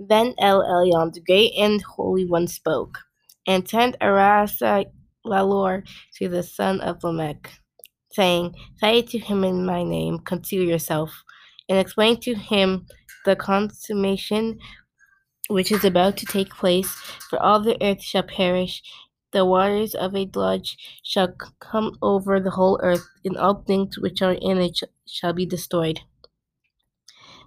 [0.00, 2.98] Then El Elyon, the great and holy one, spoke,
[3.46, 4.86] and sent Arasa
[5.24, 7.60] Lalor to the son of Lamech,
[8.12, 11.22] saying, Say to him in my name, conceal yourself,
[11.68, 12.86] and explain to him
[13.26, 14.58] the consummation
[15.48, 16.90] which is about to take place,
[17.28, 18.82] for all the earth shall perish.
[19.32, 24.22] The waters of a deluge shall come over the whole earth, and all things which
[24.22, 26.00] are in it shall be destroyed.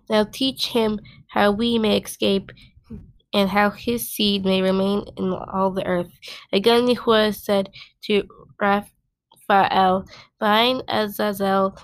[0.10, 2.52] Now teach him how we may escape,
[3.34, 6.12] and how his seed may remain in all the earth.
[6.52, 7.70] Again, Yahuwah said
[8.04, 8.24] to
[8.60, 10.06] Raphael,
[10.40, 11.76] Bind Azazel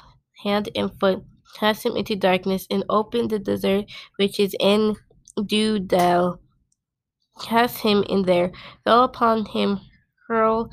[0.44, 1.24] hand and foot,
[1.56, 3.86] cast him into darkness, and open the desert
[4.18, 4.96] which is in
[5.38, 6.40] Dudael.
[7.42, 8.52] Cast him in there,
[8.84, 9.80] fell upon him,
[10.28, 10.70] hurl,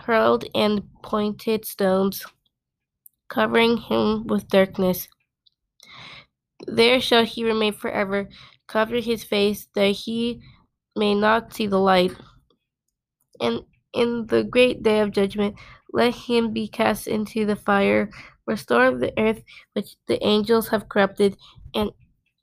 [0.00, 2.24] hurled and pointed stones,
[3.28, 5.08] covering him with darkness.
[6.72, 8.30] There shall he remain forever,
[8.66, 10.40] cover his face, that he
[10.96, 12.12] may not see the light.
[13.40, 15.56] And in the great day of judgment,
[15.92, 18.08] let him be cast into the fire.
[18.46, 19.42] Restore the earth
[19.74, 21.36] which the angels have corrupted,
[21.74, 21.90] and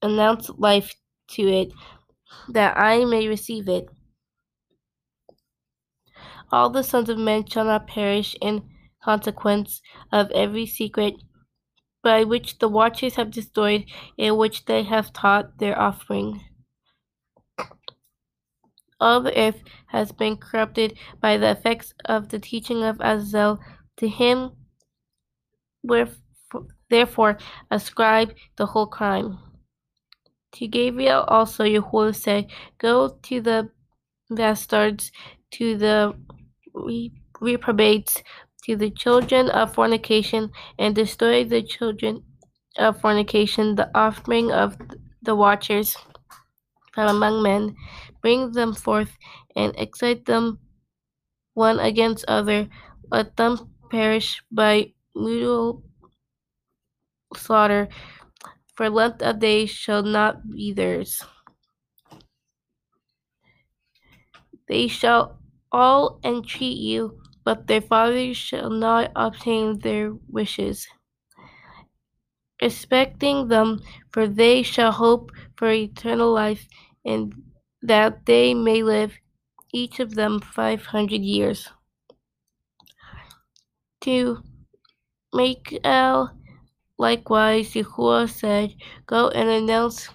[0.03, 0.93] announce life
[1.29, 1.73] to it,
[2.49, 3.89] that I may receive it.
[6.51, 8.69] All the sons of men shall not perish in
[9.03, 11.15] consequence of every secret
[12.01, 13.85] by which the watchers have destroyed,
[14.17, 16.41] and which they have taught their offspring.
[18.99, 23.59] All the earth has been corrupted by the effects of the teaching of Azazel.
[23.97, 24.51] To him,
[26.89, 27.37] therefore,
[27.71, 29.39] ascribe the whole crime.
[30.53, 33.69] To Gabriel also Yahuwah said, Go to the
[34.29, 35.11] bastards,
[35.51, 36.15] to the
[37.39, 38.23] reprobates,
[38.69, 42.21] to the children of fornication, and destroy the children
[42.77, 44.77] of fornication, the offspring of
[45.23, 45.97] the watchers
[46.93, 47.75] from among men.
[48.21, 49.17] Bring them forth,
[49.55, 50.59] and excite them
[51.55, 52.69] one against other.
[53.09, 55.81] Let them perish by mutual
[57.35, 57.89] slaughter,
[58.77, 61.25] for length of days shall not be theirs.
[64.67, 65.39] They shall
[65.71, 67.19] all entreat you
[67.49, 70.85] but their fathers shall not obtain their wishes.
[72.61, 73.79] Respecting them,
[74.11, 76.67] for they shall hope for eternal life,
[77.03, 77.33] and
[77.81, 79.17] that they may live,
[79.73, 81.67] each of them five hundred years.
[84.01, 84.43] To
[85.33, 86.29] Michael,
[86.99, 88.75] likewise, Yahuwah said,
[89.07, 90.07] Go and announce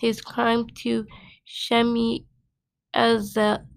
[0.00, 1.04] his crime to
[1.46, 2.24] Shemi
[2.96, 3.67] Azal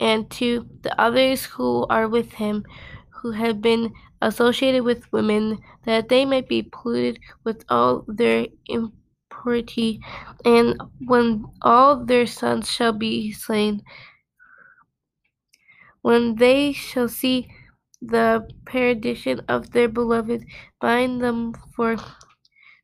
[0.00, 2.64] and to the others who are with him,
[3.22, 10.00] who have been associated with women, that they may be polluted with all their impurity,
[10.44, 13.82] and when all their sons shall be slain,
[16.02, 17.48] when they shall see
[18.02, 20.44] the perdition of their beloved,
[20.80, 21.96] bind them for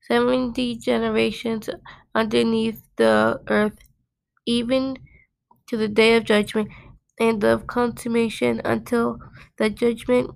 [0.02, 1.68] seventy generations
[2.14, 3.78] underneath the earth,
[4.46, 4.96] even
[5.68, 6.70] to the day of judgment
[7.18, 9.18] and of consummation until
[9.58, 10.30] the judgment,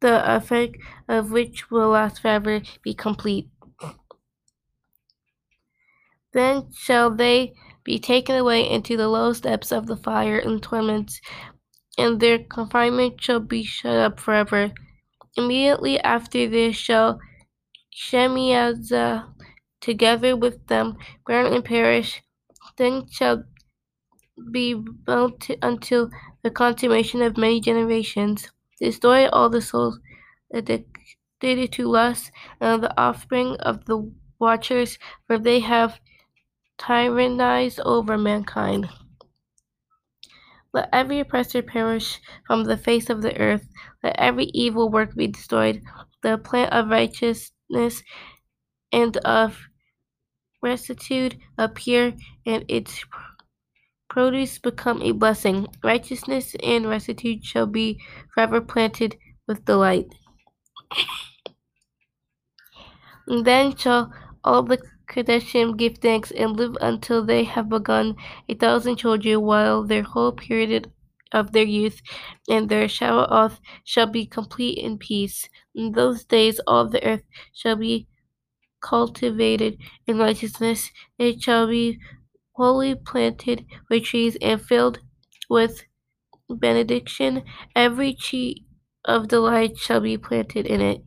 [0.00, 0.76] the effect
[1.08, 3.48] of which will last forever, be complete.
[6.32, 11.20] Then shall they be taken away into the lowest depths of the fire and torments,
[11.98, 14.72] and their confinement shall be shut up forever.
[15.36, 17.20] Immediately after this shall
[17.92, 19.32] Shemiazah
[19.80, 20.96] together with them
[21.26, 22.22] burn and perish.
[22.76, 23.44] Then shall
[24.50, 26.10] be bound until
[26.42, 28.50] the consummation of many generations.
[28.80, 29.98] Destroy all the souls
[30.52, 32.30] addicted to lust
[32.60, 36.00] and the offspring of the watchers, for they have
[36.78, 38.88] tyrannized over mankind.
[40.72, 43.66] Let every oppressor perish from the face of the earth.
[44.02, 45.82] Let every evil work be destroyed.
[46.22, 48.02] The plant of righteousness
[48.92, 49.58] and of
[50.62, 52.14] rectitude appear,
[52.46, 53.04] and its
[54.10, 55.68] produce become a blessing.
[55.82, 57.98] Righteousness and rectitude shall be
[58.34, 59.16] forever planted
[59.48, 60.08] with delight.
[63.26, 64.12] and then shall
[64.44, 64.78] all the
[65.08, 68.14] Kadeshim give thanks and live until they have begun
[68.48, 70.90] a thousand children, while their whole period
[71.32, 72.00] of their youth
[72.48, 75.48] and their shower off shall be complete in peace.
[75.74, 77.22] In those days all the earth
[77.54, 78.08] shall be
[78.82, 80.90] cultivated in righteousness.
[81.18, 81.98] It shall be
[82.60, 85.00] wholly planted with trees and filled
[85.50, 85.84] with
[86.50, 87.44] benediction.
[87.76, 88.66] Every tree
[89.04, 91.04] of delight shall be planted in it.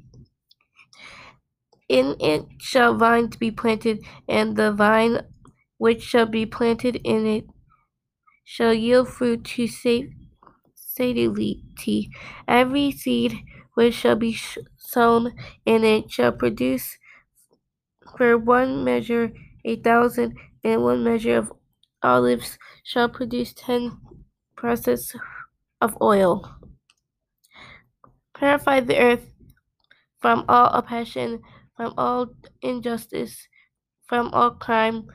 [1.88, 5.22] In it shall vines be planted, and the vine
[5.78, 7.46] which shall be planted in it
[8.46, 9.68] shall yield fruit to
[10.76, 12.10] satiety.
[12.48, 13.40] Every seed
[13.74, 14.38] which shall be
[14.78, 15.34] sown
[15.66, 16.98] in it shall produce
[18.18, 19.34] for one measure
[19.66, 21.52] a thousand, and one measure of
[22.02, 23.98] olives shall produce ten
[24.56, 25.16] presses
[25.82, 26.50] of oil.
[28.38, 29.26] Purify the earth
[30.20, 31.42] from all oppression,
[31.76, 32.28] from all
[32.62, 33.48] injustice,
[34.08, 35.08] from all crime,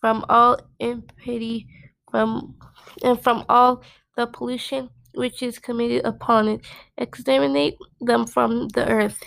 [0.00, 1.66] from all impiety,
[2.10, 2.56] from
[3.02, 3.82] and from all
[4.16, 6.60] the pollution which is committed upon it.
[6.98, 9.20] Exterminate them from the earth.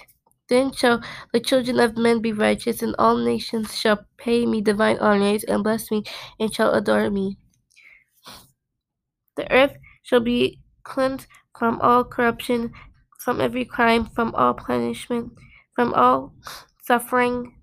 [0.54, 1.02] Then shall
[1.34, 5.64] the children of men be righteous, and all nations shall pay me divine honors, and
[5.64, 6.04] bless me,
[6.40, 7.40] and shall adore me.
[9.36, 11.26] The earth shall be cleansed
[11.58, 12.72] from all corruption,
[13.18, 15.34] from every crime, from all punishment,
[15.76, 16.36] from all
[16.84, 17.56] suffering.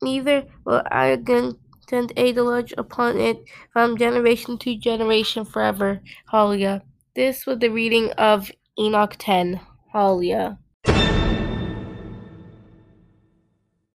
[0.00, 3.44] Neither will I again send a deluge upon it
[3.74, 6.00] from generation to generation forever.
[6.30, 6.80] Hallelujah.
[7.14, 9.60] This was the reading of Enoch 10.
[9.92, 10.58] Hallelujah.